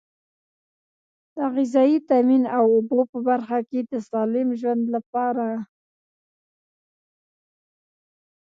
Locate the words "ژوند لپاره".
4.59-5.47